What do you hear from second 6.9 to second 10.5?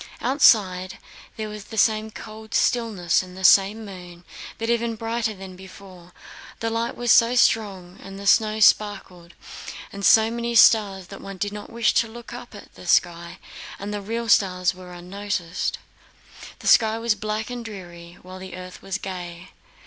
was so strong and the snow sparkled with so